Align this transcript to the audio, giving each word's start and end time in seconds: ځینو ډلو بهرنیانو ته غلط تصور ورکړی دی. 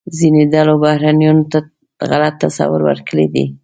ځینو 0.17 0.41
ډلو 0.53 0.73
بهرنیانو 0.83 1.43
ته 1.51 1.59
غلط 2.09 2.33
تصور 2.43 2.81
ورکړی 2.85 3.25
دی. 3.33 3.45